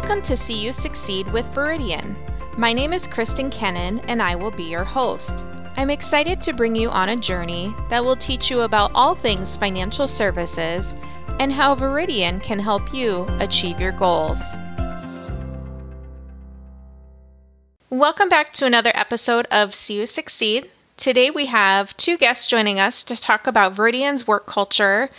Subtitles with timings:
[0.00, 2.16] Welcome to See You Succeed with Veridian.
[2.56, 5.44] My name is Kristen Kennan, and I will be your host.
[5.76, 9.58] I'm excited to bring you on a journey that will teach you about all things
[9.58, 10.94] financial services
[11.38, 14.40] and how Veridian can help you achieve your goals.
[17.90, 20.70] Welcome back to another episode of See You Succeed.
[20.96, 25.10] Today we have two guests joining us to talk about Veridian's work culture,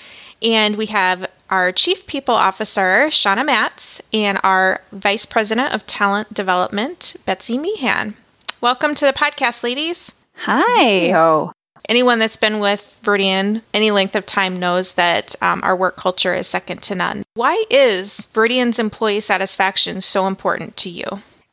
[0.41, 6.33] and we have our Chief People Officer, Shauna Matz, and our Vice President of Talent
[6.33, 8.15] Development, Betsy Meehan.
[8.61, 10.13] Welcome to the podcast, ladies.
[10.37, 11.07] Hi.
[11.07, 11.51] Hello.
[11.89, 16.33] Anyone that's been with Veridian any length of time knows that um, our work culture
[16.33, 17.23] is second to none.
[17.33, 21.03] Why is Veridian's employee satisfaction so important to you?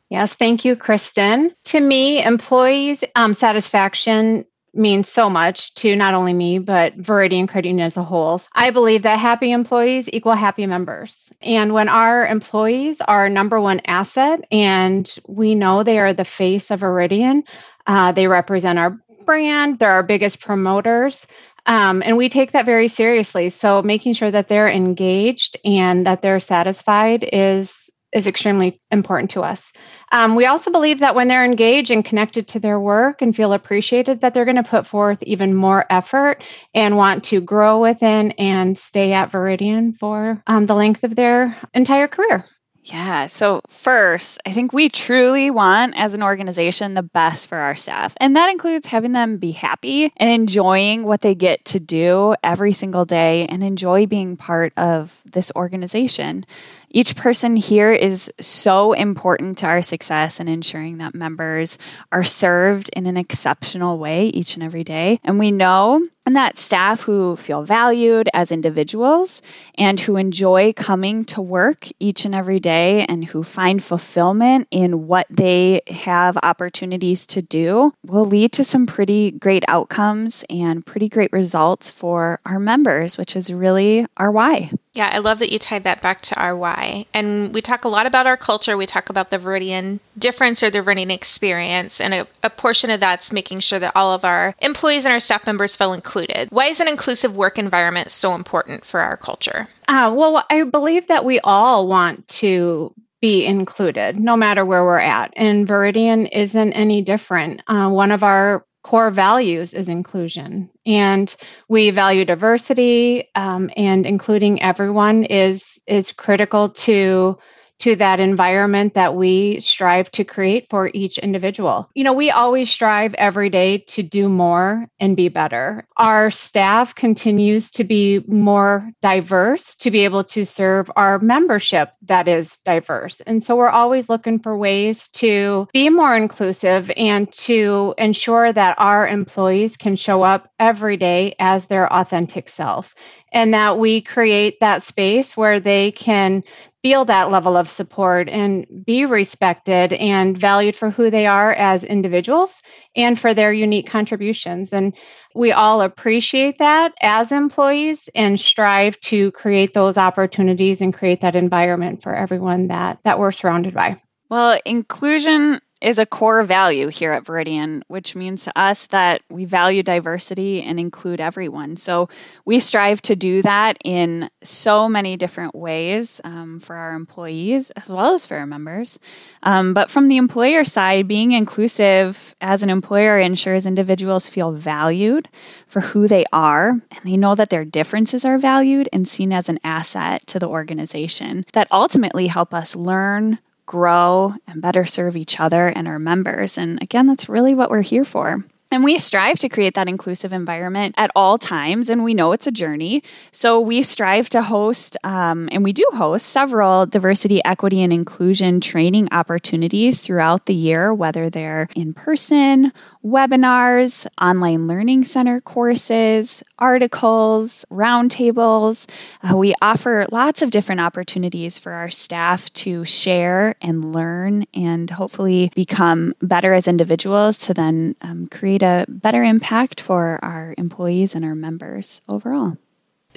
[0.09, 1.53] Yes, thank you, Kristen.
[1.65, 7.69] To me, employees' um, satisfaction means so much to not only me, but Veridian Credit
[7.69, 8.41] Union as a whole.
[8.53, 11.15] I believe that happy employees equal happy members.
[11.41, 16.25] And when our employees are our number one asset and we know they are the
[16.25, 17.43] face of Veridian,
[17.87, 21.25] uh, they represent our brand, they're our biggest promoters.
[21.65, 23.49] Um, and we take that very seriously.
[23.49, 27.78] So making sure that they're engaged and that they're satisfied is
[28.13, 29.71] is extremely important to us.
[30.11, 33.53] Um, we also believe that when they're engaged and connected to their work and feel
[33.53, 36.43] appreciated, that they're going to put forth even more effort
[36.73, 41.57] and want to grow within and stay at Veridian for um, the length of their
[41.73, 42.45] entire career.
[42.83, 43.27] Yeah.
[43.27, 48.15] So, first, I think we truly want, as an organization, the best for our staff.
[48.19, 52.73] And that includes having them be happy and enjoying what they get to do every
[52.73, 56.45] single day and enjoy being part of this organization.
[56.91, 61.77] Each person here is so important to our success and ensuring that members
[62.11, 65.19] are served in an exceptional way each and every day.
[65.23, 69.41] And we know and that staff who feel valued as individuals
[69.79, 75.07] and who enjoy coming to work each and every day and who find fulfillment in
[75.07, 81.09] what they have opportunities to do will lead to some pretty great outcomes and pretty
[81.09, 84.69] great results for our members, which is really our why.
[84.93, 87.05] Yeah, I love that you tied that back to our why.
[87.13, 88.75] And we talk a lot about our culture.
[88.75, 92.01] We talk about the Veridian difference or the Veridian experience.
[92.01, 95.19] And a, a, portion of that's making sure that all of our employees and our
[95.19, 96.49] staff members feel included.
[96.49, 99.67] Why is an inclusive work environment so important for our culture?
[99.87, 104.97] Uh, well, I believe that we all want to be included no matter where we're
[104.97, 105.33] at.
[105.35, 107.61] And Veridian isn't any different.
[107.67, 110.69] Uh, one of our core values is inclusion.
[110.85, 111.33] And
[111.67, 117.37] we value diversity um, and including everyone is is critical to
[117.79, 121.89] to that environment that we strive to create for each individual.
[121.95, 125.87] You know, we always strive every day to do more and be better.
[125.97, 132.27] Our staff continues to be more diverse to be able to serve our membership that
[132.27, 133.21] is diverse.
[133.21, 138.75] And so we're always looking for ways to be more inclusive and to ensure that
[138.77, 142.93] our employees can show up every day as their authentic self
[143.31, 146.43] and that we create that space where they can
[146.81, 151.83] feel that level of support and be respected and valued for who they are as
[151.83, 152.61] individuals
[152.95, 154.71] and for their unique contributions.
[154.71, 154.95] And
[155.35, 161.35] we all appreciate that as employees and strive to create those opportunities and create that
[161.35, 164.01] environment for everyone that, that we're surrounded by.
[164.29, 169.45] Well, inclusion is a core value here at Veridian, which means to us that we
[169.45, 171.77] value diversity and include everyone.
[171.77, 172.09] So
[172.43, 177.91] we strive to do that in so many different ways um, for our employees as
[177.91, 178.99] well as for our members.
[179.43, 185.29] Um, but from the employer side, being inclusive as an employer ensures individuals feel valued
[185.67, 189.47] for who they are and they know that their differences are valued and seen as
[189.47, 195.39] an asset to the organization that ultimately help us learn grow and better serve each
[195.39, 196.57] other and our members.
[196.57, 198.43] And again, that's really what we're here for.
[198.71, 202.45] And we strive to create that inclusive environment at all times, and we know it's
[202.45, 203.01] a journey.
[203.31, 208.61] So we strive to host, um, and we do host several diversity, equity, and inclusion
[208.61, 212.71] training opportunities throughout the year, whether they're in person
[213.03, 218.89] webinars, online learning center courses, articles, roundtables.
[219.23, 224.89] Uh, we offer lots of different opportunities for our staff to share and learn and
[224.89, 231.15] hopefully become better as individuals to then um, create a better impact for our employees
[231.15, 232.57] and our members overall.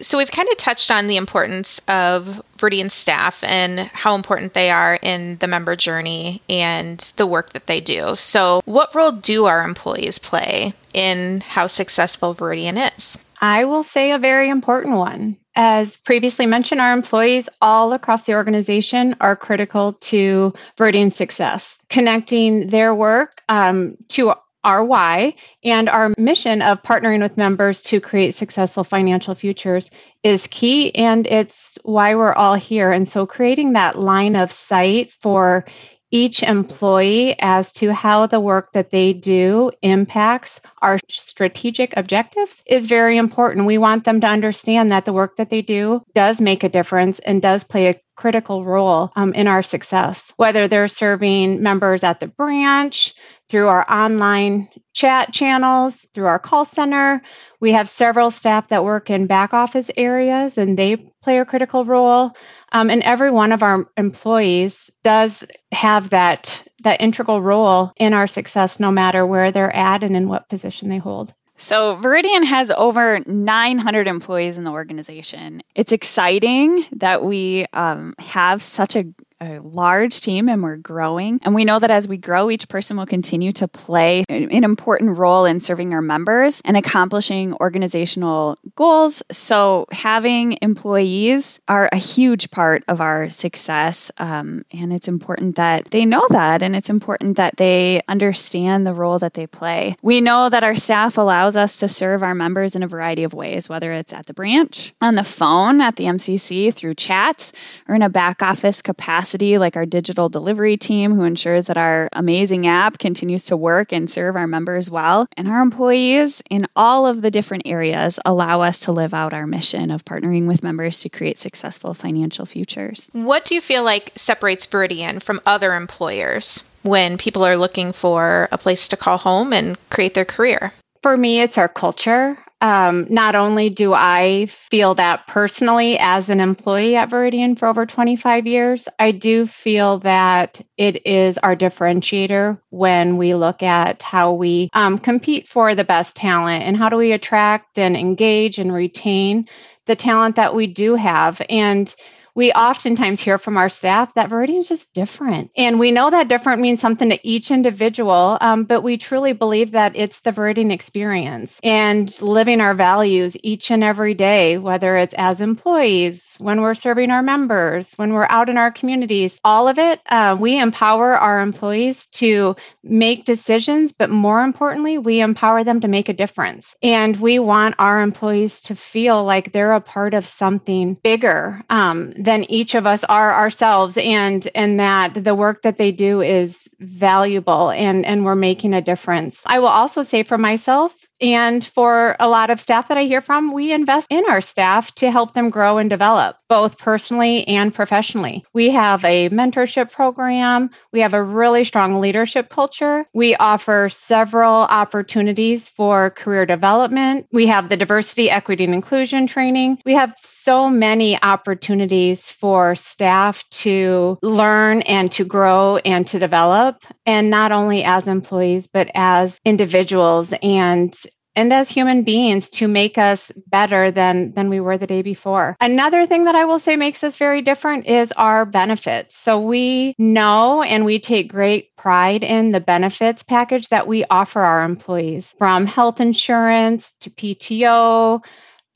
[0.00, 4.70] So we've kind of touched on the importance of Veridian staff and how important they
[4.70, 8.16] are in the member journey and the work that they do.
[8.16, 13.18] So what role do our employees play in how successful Veridian is?
[13.40, 15.36] I will say a very important one.
[15.54, 21.78] As previously mentioned, our employees all across the organization are critical to Veridian's success.
[21.90, 24.32] Connecting their work um, to
[24.64, 29.90] our why and our mission of partnering with members to create successful financial futures
[30.22, 35.10] is key and it's why we're all here and so creating that line of sight
[35.20, 35.64] for
[36.12, 42.86] each employee as to how the work that they do impacts our strategic objectives is
[42.86, 43.66] very important.
[43.66, 47.18] We want them to understand that the work that they do does make a difference
[47.18, 52.20] and does play a critical role um, in our success, whether they're serving members at
[52.20, 53.14] the branch,
[53.52, 57.20] through our online chat channels, through our call center.
[57.60, 61.84] We have several staff that work in back office areas and they play a critical
[61.84, 62.34] role.
[62.72, 68.26] Um, and every one of our employees does have that that integral role in our
[68.26, 71.34] success no matter where they're at and in what position they hold.
[71.58, 75.62] So, Veridian has over 900 employees in the organization.
[75.74, 79.04] It's exciting that we um, have such a
[79.42, 81.40] a large team and we're growing.
[81.42, 85.18] And we know that as we grow, each person will continue to play an important
[85.18, 89.22] role in serving our members and accomplishing organizational goals.
[89.32, 94.10] So, having employees are a huge part of our success.
[94.18, 98.94] Um, and it's important that they know that and it's important that they understand the
[98.94, 99.96] role that they play.
[100.02, 103.34] We know that our staff allows us to serve our members in a variety of
[103.34, 107.52] ways, whether it's at the branch, on the phone, at the MCC, through chats,
[107.88, 111.76] or in a back office capacity capacity, like our digital delivery team, who ensures that
[111.76, 115.26] our amazing app continues to work and serve our members well.
[115.36, 119.46] And our employees in all of the different areas allow us to live out our
[119.46, 123.10] mission of partnering with members to create successful financial futures.
[123.12, 128.48] What do you feel like separates Veridian from other employers when people are looking for
[128.52, 130.72] a place to call home and create their career?
[131.02, 132.38] For me, it's our culture.
[132.62, 137.84] Um, not only do I feel that personally as an employee at Veridian for over
[137.86, 144.34] 25 years, I do feel that it is our differentiator when we look at how
[144.34, 148.72] we um, compete for the best talent and how do we attract and engage and
[148.72, 149.48] retain
[149.86, 151.42] the talent that we do have.
[151.50, 151.92] And
[152.34, 155.50] we oftentimes hear from our staff that Veridian is just different.
[155.56, 159.72] And we know that different means something to each individual, um, but we truly believe
[159.72, 165.14] that it's the Veridian experience and living our values each and every day, whether it's
[165.16, 169.78] as employees, when we're serving our members, when we're out in our communities, all of
[169.78, 175.80] it, uh, we empower our employees to make decisions, but more importantly, we empower them
[175.80, 176.74] to make a difference.
[176.82, 181.62] And we want our employees to feel like they're a part of something bigger.
[181.68, 186.20] Um, than each of us are ourselves and and that the work that they do
[186.20, 189.42] is valuable and and we're making a difference.
[189.46, 193.20] I will also say for myself and for a lot of staff that I hear
[193.20, 197.72] from, we invest in our staff to help them grow and develop, both personally and
[197.72, 198.44] professionally.
[198.52, 200.68] We have a mentorship program.
[200.92, 203.06] We have a really strong leadership culture.
[203.14, 207.26] We offer several opportunities for career development.
[207.32, 209.78] We have the diversity, equity, and inclusion training.
[209.86, 216.84] We have so many opportunities for staff to learn and to grow and to develop,
[217.06, 220.34] and not only as employees, but as individuals.
[220.42, 220.94] And
[221.34, 225.56] and as human beings to make us better than than we were the day before.
[225.60, 229.16] Another thing that I will say makes us very different is our benefits.
[229.16, 234.40] So we know and we take great pride in the benefits package that we offer
[234.40, 238.22] our employees from health insurance to PTO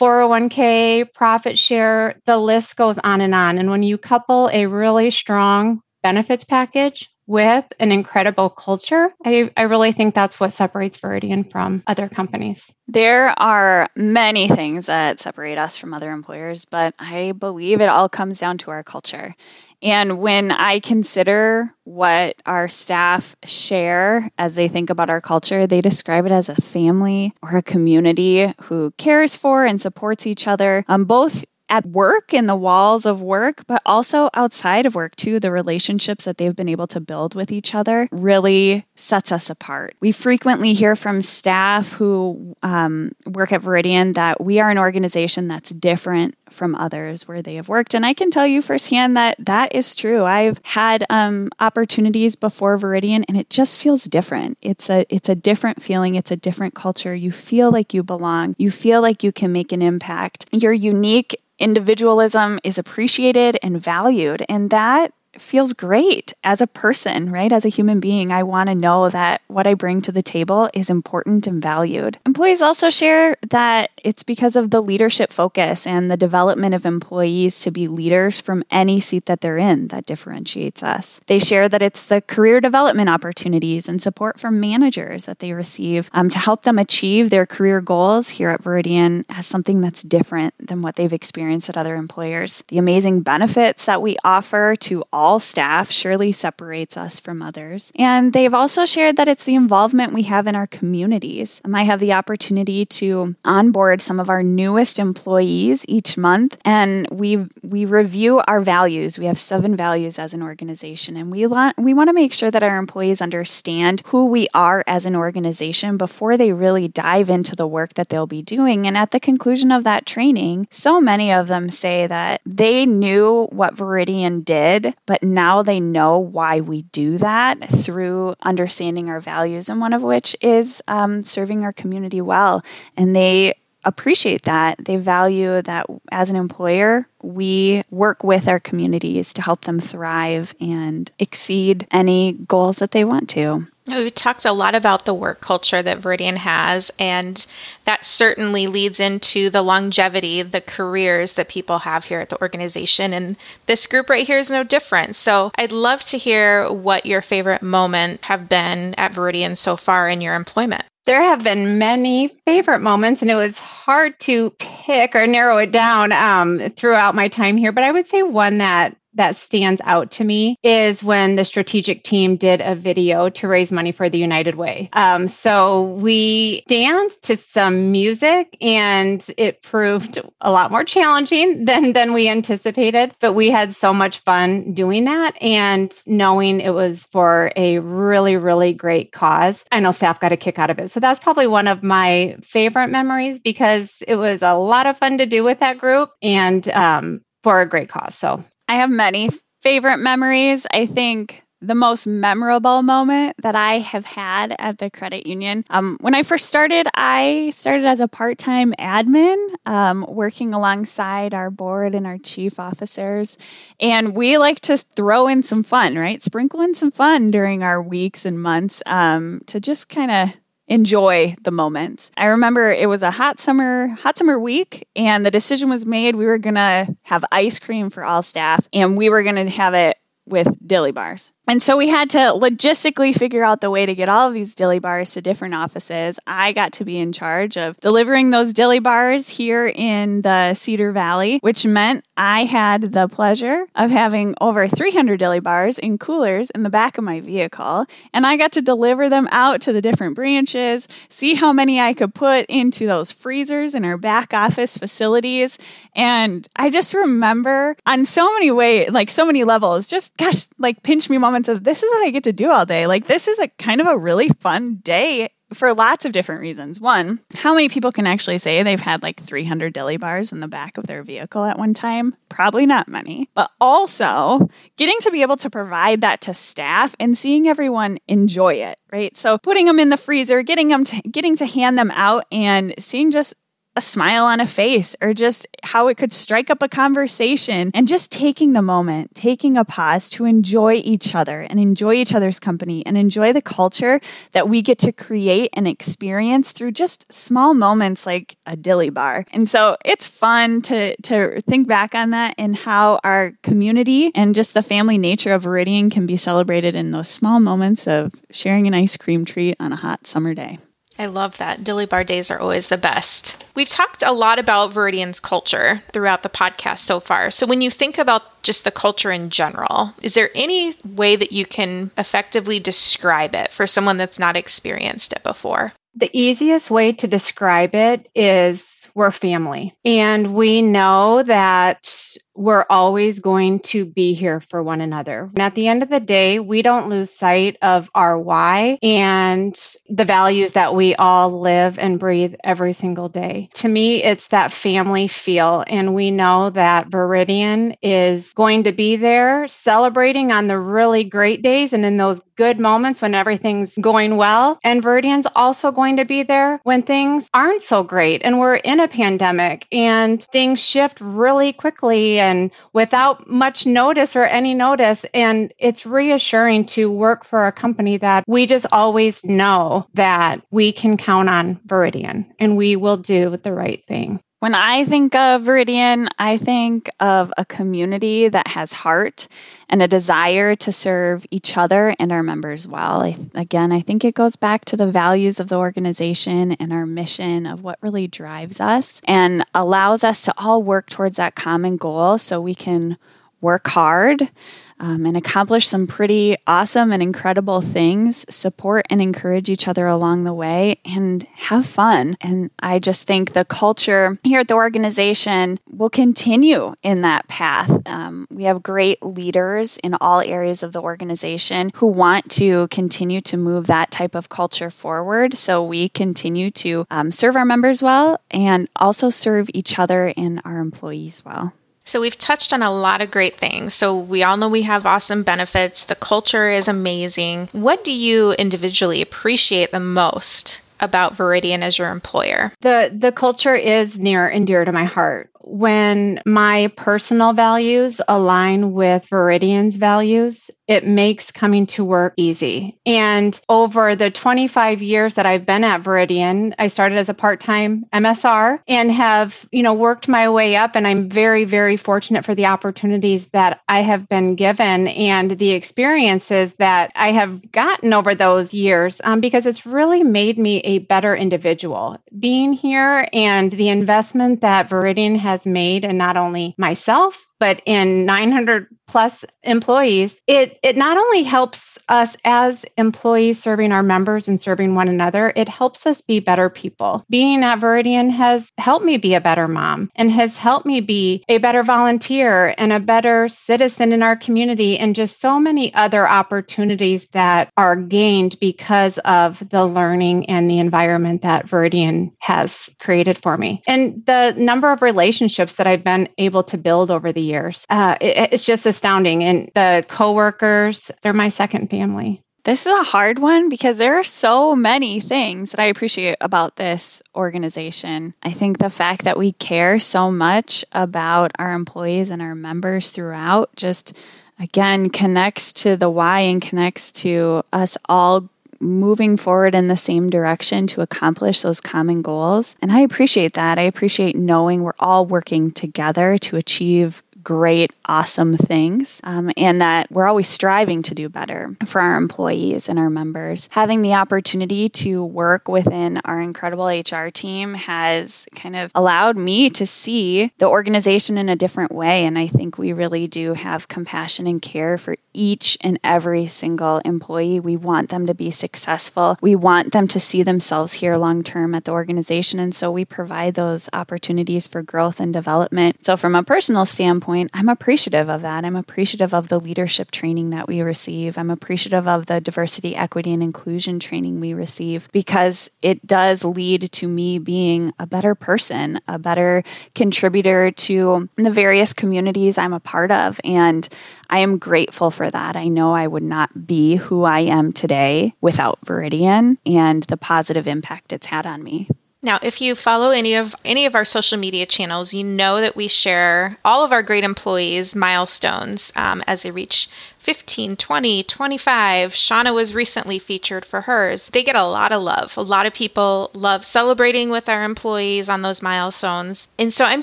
[0.01, 3.59] 401k, profit share, the list goes on and on.
[3.59, 9.13] And when you couple a really strong benefits package with an incredible culture.
[9.25, 12.71] I, I really think that's what separates Veridian from other companies.
[12.89, 18.09] There are many things that separate us from other employers, but I believe it all
[18.09, 19.35] comes down to our culture.
[19.83, 25.81] And when I consider what our staff share as they think about our culture, they
[25.81, 30.85] describe it as a family or a community who cares for and supports each other,
[30.89, 35.41] um, both at work in the walls of work, but also outside of work too.
[35.41, 39.95] The relationships that they've been able to build with each other really sets us apart.
[40.01, 45.49] We frequently hear from staff who um, work at Veridian that we are an organization
[45.49, 47.95] that's different from others where they have worked.
[47.95, 50.25] And I can tell you firsthand that that is true.
[50.25, 54.57] I've had um, opportunities before Veridian and it just feels different.
[54.63, 56.15] It's a, it's a different feeling.
[56.15, 57.15] It's a different culture.
[57.15, 58.55] You feel like you belong.
[58.59, 60.47] You feel like you can make an impact.
[60.53, 64.45] You're unique individualism is appreciated and valued.
[64.49, 67.53] And that feels great as a person, right?
[67.53, 70.69] As a human being, I want to know that what I bring to the table
[70.75, 72.19] is important and valued.
[72.27, 77.59] Employees also share that it's because of the leadership focus and the development of employees
[77.61, 81.21] to be leaders from any seat that they're in that differentiates us.
[81.27, 86.11] They share that it's the career development opportunities and support from managers that they receive
[86.13, 90.55] um, to help them achieve their career goals here at Veridian as something that's different
[90.65, 92.63] than what they've experienced at other employers.
[92.69, 97.93] The amazing benefits that we offer to all staff surely separates us from others.
[97.97, 101.61] And they've also shared that it's the involvement we have in our communities.
[101.77, 107.47] I have the opportunity to onboard some of our newest employees each month, and we
[107.63, 109.19] we review our values.
[109.19, 112.51] We have seven values as an organization, and we want we want to make sure
[112.51, 117.55] that our employees understand who we are as an organization before they really dive into
[117.55, 118.87] the work that they'll be doing.
[118.87, 123.49] And at the conclusion of that training, so many of them say that they knew
[123.53, 129.69] what Veridian did, but now they know why we do that through understanding our values,
[129.69, 132.63] and one of which is um, serving our community well.
[132.97, 133.55] And they
[133.85, 134.85] appreciate that.
[134.85, 140.55] They value that as an employer, we work with our communities to help them thrive
[140.61, 143.69] and exceed any goals that they want to.
[143.87, 147.47] We talked a lot about the work culture that Veridian has, and
[147.85, 153.13] that certainly leads into the longevity, the careers that people have here at the organization.
[153.13, 155.15] And this group right here is no different.
[155.15, 160.09] So I'd love to hear what your favorite moment have been at Veridian so far
[160.09, 160.85] in your employment.
[161.05, 165.71] There have been many favorite moments, and it was hard to pick or narrow it
[165.71, 167.71] down um, throughout my time here.
[167.71, 172.05] But I would say one that that stands out to me is when the strategic
[172.05, 174.89] team did a video to raise money for the United Way.
[174.93, 181.93] Um, so we danced to some music and it proved a lot more challenging than,
[181.93, 187.05] than we anticipated, but we had so much fun doing that and knowing it was
[187.07, 189.65] for a really, really great cause.
[189.73, 190.91] I know staff got a kick out of it.
[190.91, 195.19] So that's probably one of my favorite memories because it was a lot of fun
[195.19, 198.15] to do with that group and um, for a great cause.
[198.15, 199.31] So I have many
[199.63, 200.67] favorite memories.
[200.73, 205.65] I think the most memorable moment that I have had at the credit union.
[205.71, 211.33] Um, when I first started, I started as a part time admin, um, working alongside
[211.33, 213.39] our board and our chief officers.
[213.81, 216.23] And we like to throw in some fun, right?
[216.23, 220.35] Sprinkle in some fun during our weeks and months um, to just kind of
[220.69, 222.11] enjoy the moments.
[222.17, 226.17] I remember it was a hot summer hot summer week and the decision was made
[226.17, 229.99] we were to have ice cream for all staff and we were to have it
[230.27, 231.33] with dilly bars.
[231.49, 234.53] And so we had to logistically figure out the way to get all of these
[234.53, 236.19] dilly bars to different offices.
[236.27, 240.91] I got to be in charge of delivering those dilly bars here in the Cedar
[240.91, 246.51] Valley, which meant I had the pleasure of having over 300 dilly bars in coolers
[246.51, 247.87] in the back of my vehicle.
[248.13, 251.95] And I got to deliver them out to the different branches, see how many I
[251.95, 255.59] could put into those freezers in our back office facilities.
[255.95, 260.83] And I just remember on so many ways, like so many levels, just gosh, like
[260.83, 262.87] pinch me moments of this is what I get to do all day.
[262.87, 266.81] Like this is a kind of a really fun day for lots of different reasons.
[266.81, 270.49] One, how many people can actually say they've had like 300 dilly bars in the
[270.49, 272.17] back of their vehicle at one time?
[272.31, 273.29] Probably not many.
[273.35, 278.55] But also, getting to be able to provide that to staff and seeing everyone enjoy
[278.55, 279.15] it, right?
[279.17, 282.75] So, putting them in the freezer, getting them to, getting to hand them out and
[282.79, 283.35] seeing just
[283.77, 287.87] a smile on a face or just how it could strike up a conversation and
[287.87, 292.41] just taking the moment, taking a pause to enjoy each other and enjoy each other's
[292.41, 294.01] company and enjoy the culture
[294.33, 299.27] that we get to create and experience through just small moments like a dilly bar.
[299.33, 304.35] And so it's fun to to think back on that and how our community and
[304.35, 308.67] just the family nature of Veridian can be celebrated in those small moments of sharing
[308.67, 310.59] an ice cream treat on a hot summer day.
[310.99, 311.63] I love that.
[311.63, 313.45] Dilly bar days are always the best.
[313.55, 317.31] We've talked a lot about Veridian's culture throughout the podcast so far.
[317.31, 321.33] So, when you think about just the culture in general, is there any way that
[321.33, 325.73] you can effectively describe it for someone that's not experienced it before?
[325.95, 329.77] The easiest way to describe it is we're family.
[329.85, 335.31] And we know that we're always going to be here for one another.
[335.35, 339.57] And at the end of the day, we don't lose sight of our why and
[339.89, 343.49] the values that we all live and breathe every single day.
[343.55, 345.65] To me, it's that family feel.
[345.67, 351.43] And we know that Veridian is going to be there celebrating on the really great
[351.43, 354.59] days and in those good moments when everything's going well.
[354.63, 358.81] And Veridian's also going to be there when things aren't so great and we're in
[358.81, 365.05] a pandemic and things shift really quickly and without much notice or any notice.
[365.15, 370.73] And it's reassuring to work for a company that we just always know that we
[370.73, 374.21] can count on Veridian and we will do the right thing.
[374.47, 379.27] When I think of Veridian, I think of a community that has heart
[379.69, 383.03] and a desire to serve each other and our members well.
[383.03, 386.87] I, again, I think it goes back to the values of the organization and our
[386.87, 391.77] mission of what really drives us and allows us to all work towards that common
[391.77, 392.99] goal so we can
[393.41, 394.31] work hard
[394.79, 400.25] um, and accomplish some pretty awesome and incredible things, support and encourage each other along
[400.25, 402.17] the way, and have fun.
[402.21, 407.71] And I just think the culture here at the organization will continue in that path.
[407.87, 413.21] Um, we have great leaders in all areas of the organization who want to continue
[413.23, 415.35] to move that type of culture forward.
[415.37, 420.41] So we continue to um, serve our members well and also serve each other and
[420.45, 421.53] our employees well.
[421.87, 423.73] So, we've touched on a lot of great things.
[423.73, 425.85] So, we all know we have awesome benefits.
[425.85, 427.49] The culture is amazing.
[427.53, 432.53] What do you individually appreciate the most about Veridian as your employer?
[432.61, 438.73] The the culture is near and dear to my heart when my personal values align
[438.73, 442.77] with Veridian's values, it makes coming to work easy.
[442.85, 447.87] And over the 25 years that I've been at Veridian, I started as a part-time
[447.95, 452.35] MSR and have, you know, worked my way up and I'm very very fortunate for
[452.35, 458.17] the opportunities that I have been given and the experiences that I have gotten over
[458.17, 461.99] those years um, because it's really made me a better individual.
[462.19, 467.63] Being here and the investment that Veridian has has made and not only myself but
[467.67, 474.29] in 900 plus employees, it, it not only helps us as employees serving our members
[474.29, 477.05] and serving one another, it helps us be better people.
[477.11, 481.25] Being at Veridian has helped me be a better mom and has helped me be
[481.29, 486.09] a better volunteer and a better citizen in our community, and just so many other
[486.09, 493.19] opportunities that are gained because of the learning and the environment that Veridian has created
[493.19, 493.63] for me.
[493.67, 497.65] And the number of relationships that I've been able to build over the years.
[497.69, 499.23] Uh, it, it's just astounding.
[499.25, 502.23] And the coworkers, they're my second family.
[502.47, 506.55] This is a hard one because there are so many things that I appreciate about
[506.55, 508.15] this organization.
[508.23, 512.91] I think the fact that we care so much about our employees and our members
[512.91, 513.99] throughout just
[514.39, 518.29] again connects to the why and connects to us all
[518.61, 522.57] moving forward in the same direction to accomplish those common goals.
[522.63, 523.59] And I appreciate that.
[523.59, 529.91] I appreciate knowing we're all working together to achieve great, awesome things, um, and that
[529.91, 533.49] we're always striving to do better for our employees and our members.
[533.51, 539.51] Having the opportunity to work within our incredible HR team has kind of allowed me
[539.51, 542.05] to see the organization in a different way.
[542.05, 546.79] And I think we really do have compassion and care for each and every single
[546.85, 547.41] employee.
[547.41, 549.19] We want them to be successful.
[549.21, 552.39] We want them to see themselves here long term at the organization.
[552.39, 555.85] And so we provide those opportunities for growth and development.
[555.85, 558.45] So, from a personal standpoint, point, I'm appreciative of that.
[558.45, 561.17] I'm appreciative of the leadership training that we receive.
[561.17, 566.71] I'm appreciative of the diversity, equity, and inclusion training we receive because it does lead
[566.73, 569.43] to me being a better person, a better
[569.75, 573.19] contributor to the various communities I'm a part of.
[573.25, 573.67] And
[574.11, 575.37] I am grateful for that.
[575.37, 580.47] I know I would not be who I am today without Veridian and the positive
[580.47, 581.69] impact it's had on me.
[582.07, 585.57] Now, if you follow any of any of our social media channels, you know that
[585.57, 589.69] we share all of our great employees' milestones um, as they reach
[590.07, 591.91] 15, 20, 25.
[591.91, 594.09] Shauna was recently featured for hers.
[594.11, 595.17] They get a lot of love.
[595.17, 599.27] A lot of people love celebrating with our employees on those milestones.
[599.37, 599.83] And so I'm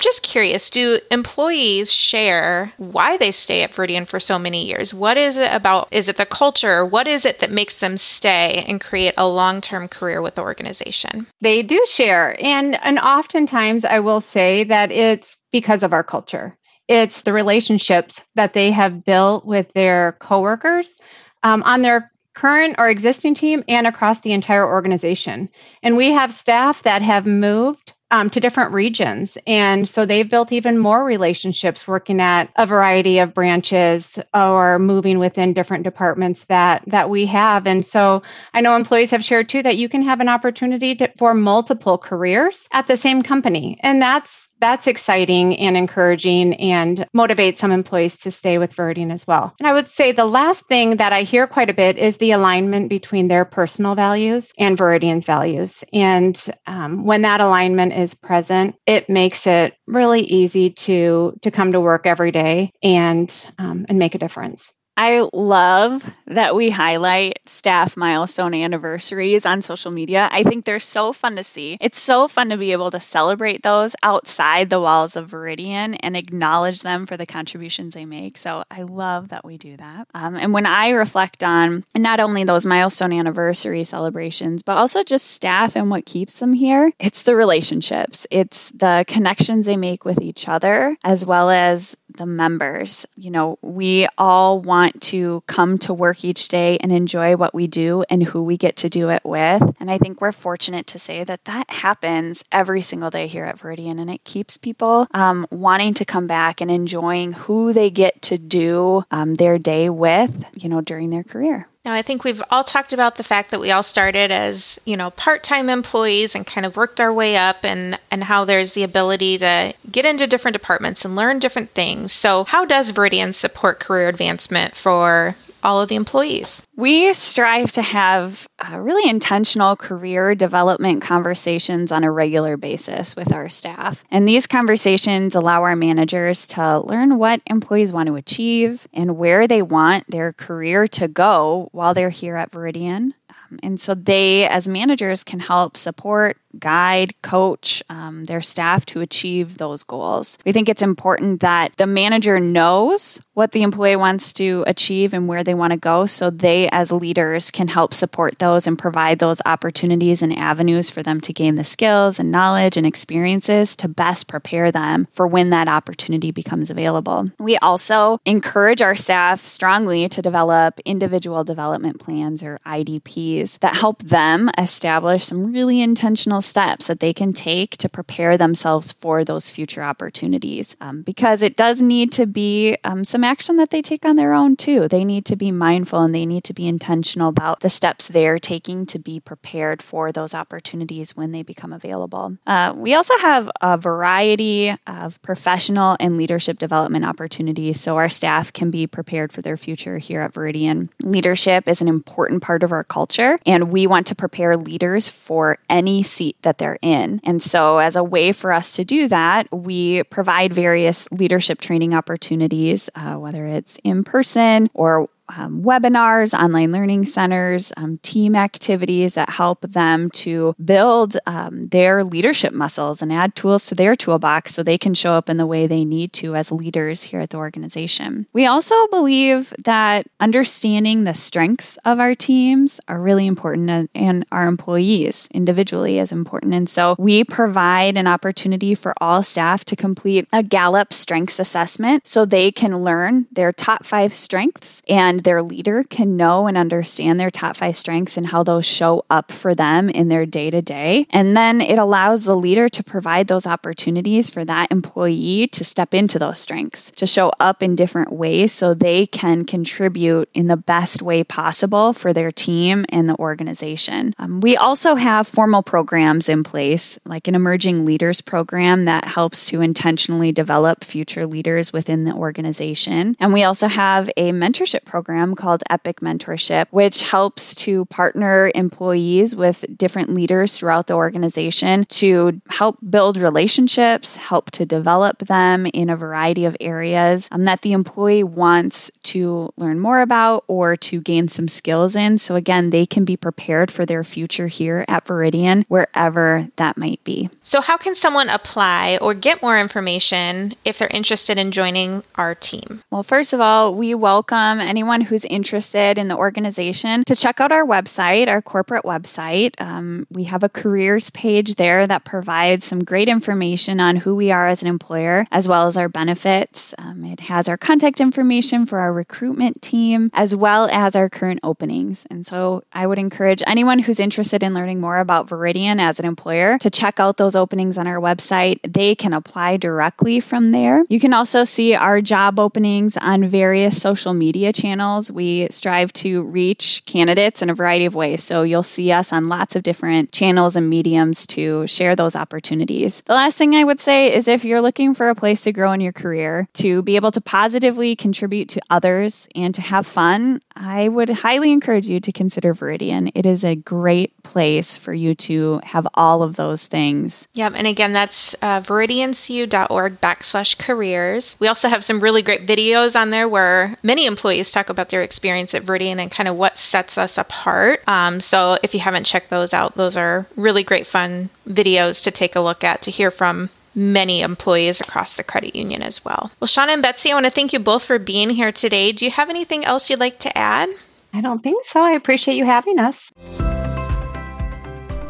[0.00, 4.94] just curious do employees share why they stay at Veridian for so many years?
[4.94, 5.88] What is it about?
[5.90, 6.86] Is it the culture?
[6.86, 10.42] What is it that makes them stay and create a long term career with the
[10.42, 11.26] organization?
[11.42, 12.42] They do share.
[12.42, 16.56] And, and oftentimes I will say that it's because of our culture.
[16.88, 20.98] It's the relationships that they have built with their coworkers
[21.42, 25.48] um, on their current or existing team and across the entire organization.
[25.82, 29.36] And we have staff that have moved um, to different regions.
[29.46, 35.18] And so they've built even more relationships working at a variety of branches or moving
[35.18, 37.66] within different departments that, that we have.
[37.66, 41.10] And so I know employees have shared too that you can have an opportunity to,
[41.18, 43.78] for multiple careers at the same company.
[43.82, 49.26] And that's that's exciting and encouraging and motivates some employees to stay with Veridian as
[49.26, 49.54] well.
[49.60, 52.30] And I would say the last thing that I hear quite a bit is the
[52.30, 55.84] alignment between their personal values and Veridian's values.
[55.92, 56.34] And
[56.66, 61.80] um, when that alignment is present, it makes it really easy to to come to
[61.80, 64.72] work every day and um, and make a difference.
[64.96, 70.28] I love that we highlight staff milestone anniversaries on social media.
[70.30, 71.76] I think they're so fun to see.
[71.80, 76.16] It's so fun to be able to celebrate those outside the walls of Veridian and
[76.16, 78.38] acknowledge them for the contributions they make.
[78.38, 80.08] So I love that we do that.
[80.14, 85.26] Um, and when I reflect on not only those milestone anniversary celebrations, but also just
[85.26, 90.20] staff and what keeps them here, it's the relationships, it's the connections they make with
[90.20, 93.06] each other, as well as the members.
[93.16, 97.66] You know, we all want to come to work each day and enjoy what we
[97.66, 99.62] do and who we get to do it with.
[99.80, 103.58] And I think we're fortunate to say that that happens every single day here at
[103.58, 108.22] Veridian, and it keeps people um, wanting to come back and enjoying who they get
[108.22, 111.68] to do um, their day with, you know, during their career.
[111.84, 114.96] Now, I think we've all talked about the fact that we all started as, you
[114.96, 118.84] know, part-time employees and kind of worked our way up and and how there's the
[118.84, 122.10] ability to get into different departments and learn different things.
[122.10, 126.62] So, how does Veridian support career advancement for all of the employees?
[126.76, 133.32] We strive to have uh, really intentional career development conversations on a regular basis with
[133.32, 134.04] our staff.
[134.10, 139.48] And these conversations allow our managers to learn what employees want to achieve and where
[139.48, 143.12] they want their career to go while they're here at Veridian.
[143.30, 149.00] Um, and so they, as managers, can help support guide, coach um, their staff to
[149.00, 150.38] achieve those goals.
[150.44, 155.28] We think it's important that the manager knows what the employee wants to achieve and
[155.28, 159.18] where they want to go so they, as leaders, can help support those and provide
[159.18, 163.88] those opportunities and avenues for them to gain the skills and knowledge and experiences to
[163.88, 167.30] best prepare them for when that opportunity becomes available.
[167.38, 174.02] We also encourage our staff strongly to develop individual development plans or IDPs that help
[174.02, 179.50] them establish some really intentional steps that they can take to prepare themselves for those
[179.50, 180.76] future opportunities.
[180.80, 184.32] Um, because it does need to be um, some action that they take on their
[184.32, 184.88] own too.
[184.88, 188.38] They need to be mindful and they need to be intentional about the steps they're
[188.38, 192.36] taking to be prepared for those opportunities when they become available.
[192.46, 198.52] Uh, we also have a variety of professional and leadership development opportunities so our staff
[198.52, 200.88] can be prepared for their future here at Veridian.
[201.02, 205.58] Leadership is an important part of our culture, and we want to prepare leaders for
[205.68, 207.20] any seat that they're in.
[207.24, 211.94] And so, as a way for us to do that, we provide various leadership training
[211.94, 219.14] opportunities, uh, whether it's in person or um, webinars, online learning centers, um, team activities
[219.14, 224.54] that help them to build um, their leadership muscles and add tools to their toolbox
[224.54, 227.30] so they can show up in the way they need to as leaders here at
[227.30, 228.26] the organization.
[228.32, 234.46] We also believe that understanding the strengths of our teams are really important and our
[234.46, 236.54] employees individually is important.
[236.54, 242.06] And so we provide an opportunity for all staff to complete a Gallup strengths assessment
[242.06, 246.58] so they can learn their top five strengths and and their leader can know and
[246.58, 250.50] understand their top five strengths and how those show up for them in their day
[250.50, 251.06] to day.
[251.10, 255.94] And then it allows the leader to provide those opportunities for that employee to step
[255.94, 260.56] into those strengths, to show up in different ways so they can contribute in the
[260.56, 264.14] best way possible for their team and the organization.
[264.18, 269.46] Um, we also have formal programs in place, like an emerging leaders program that helps
[269.46, 273.16] to intentionally develop future leaders within the organization.
[273.20, 278.50] And we also have a mentorship program program called Epic Mentorship, which helps to partner
[278.54, 285.66] employees with different leaders throughout the organization to help build relationships, help to develop them
[285.74, 290.74] in a variety of areas um, that the employee wants to learn more about or
[290.74, 292.16] to gain some skills in.
[292.16, 297.04] So, again, they can be prepared for their future here at Veridian, wherever that might
[297.04, 297.28] be.
[297.42, 302.34] So, how can someone apply or get more information if they're interested in joining our
[302.34, 302.82] team?
[302.90, 307.40] Well, first of all, we welcome anyone anyone who's interested in the organization to check
[307.40, 309.60] out our website, our corporate website.
[309.60, 314.30] Um, we have a careers page there that provides some great information on who we
[314.30, 316.74] are as an employer, as well as our benefits.
[316.78, 321.40] Um, it has our contact information for our recruitment team, as well as our current
[321.42, 322.06] openings.
[322.08, 326.06] And so I would encourage anyone who's interested in learning more about Veridian as an
[326.06, 328.60] employer to check out those openings on our website.
[328.62, 330.84] They can apply directly from there.
[330.88, 336.22] You can also see our job openings on various social media channels We strive to
[336.22, 338.22] reach candidates in a variety of ways.
[338.22, 343.02] So you'll see us on lots of different channels and mediums to share those opportunities.
[343.02, 345.72] The last thing I would say is if you're looking for a place to grow
[345.72, 350.40] in your career, to be able to positively contribute to others and to have fun,
[350.56, 353.10] I would highly encourage you to consider Veridian.
[353.14, 357.26] It is a great place for you to have all of those things.
[357.34, 357.54] Yep.
[357.56, 361.36] And again, that's uh, veridiancu.org backslash careers.
[361.40, 365.02] We also have some really great videos on there where many employees talk about their
[365.02, 367.82] experience at Veridian and kind of what sets us apart.
[367.86, 372.10] Um, so if you haven't checked those out, those are really great fun videos to
[372.10, 376.30] take a look at to hear from many employees across the credit union as well.
[376.40, 378.92] Well, Shauna and Betsy, I want to thank you both for being here today.
[378.92, 380.68] Do you have anything else you'd like to add?
[381.12, 381.80] I don't think so.
[381.80, 383.10] I appreciate you having us.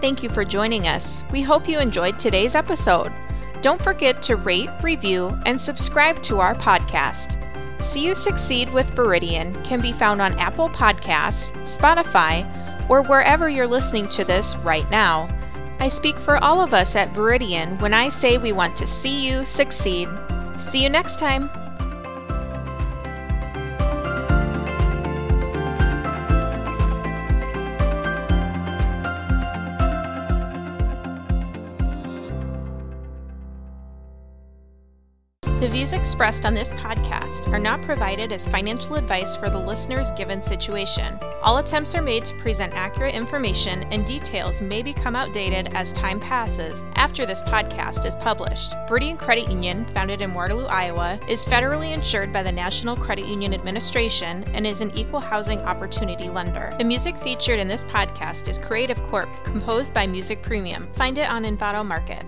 [0.00, 1.24] Thank you for joining us.
[1.31, 3.12] We hope you enjoyed today's episode.
[3.62, 7.40] Don't forget to rate, review, and subscribe to our podcast.
[7.85, 12.44] See You Succeed with Veridian can be found on Apple Podcasts, Spotify,
[12.90, 15.29] or wherever you're listening to this right now.
[15.79, 19.25] I speak for all of us at Veridian when I say we want to see
[19.25, 20.09] you succeed.
[20.59, 21.51] See you next time.
[35.64, 40.11] The views expressed on this podcast are not provided as financial advice for the listener's
[40.11, 41.18] given situation.
[41.42, 46.20] All attempts are made to present accurate information, and details may become outdated as time
[46.20, 48.72] passes after this podcast is published.
[48.90, 53.55] Veridian Credit Union, founded in Waterloo, Iowa, is federally insured by the National Credit Union
[53.55, 56.74] Administration and is an equal housing opportunity lender.
[56.77, 60.92] The music featured in this podcast is Creative Corp, composed by Music Premium.
[60.92, 62.27] Find it on Envato Market.